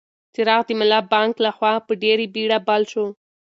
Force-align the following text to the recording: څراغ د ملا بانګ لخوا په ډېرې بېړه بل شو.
څراغ 0.33 0.61
د 0.67 0.69
ملا 0.79 0.99
بانګ 1.11 1.31
لخوا 1.45 1.73
په 1.87 1.93
ډېرې 2.03 2.25
بېړه 2.33 2.57
بل 2.67 2.81
شو. 2.91 3.05